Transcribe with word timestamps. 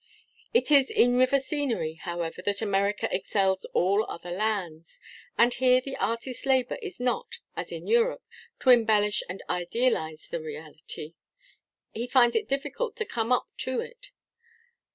It 0.51 0.71
is 0.71 0.89
in 0.89 1.15
river 1.19 1.37
scenery, 1.37 1.93
however, 1.93 2.41
that 2.41 2.59
America 2.59 3.07
excels 3.15 3.65
all 3.65 4.03
other 4.09 4.31
lands: 4.31 4.99
and 5.37 5.53
here 5.53 5.79
the 5.79 5.95
artist's 5.97 6.47
labour 6.47 6.79
is 6.81 6.99
not, 6.99 7.37
as 7.55 7.71
in 7.71 7.85
Europe, 7.85 8.23
to 8.61 8.71
embellish 8.71 9.21
and 9.29 9.43
idealise 9.47 10.27
the 10.29 10.41
reality; 10.41 11.13
he 11.91 12.07
finds 12.07 12.35
it 12.35 12.49
difficult 12.49 12.95
to 12.95 13.05
come 13.05 13.31
up 13.31 13.47
to 13.57 13.79
it. 13.79 14.09